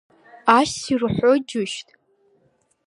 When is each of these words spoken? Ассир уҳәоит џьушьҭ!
Ассир 0.57 1.01
уҳәоит 1.07 1.43
џьушьҭ! 1.49 1.87